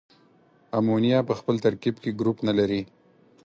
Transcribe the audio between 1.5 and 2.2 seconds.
ترکیب کې